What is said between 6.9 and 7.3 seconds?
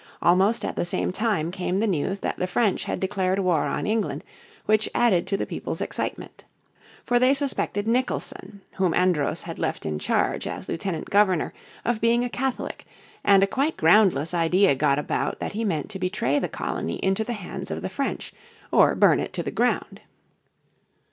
For